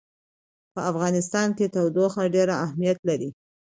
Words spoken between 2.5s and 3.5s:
اهمیت لري.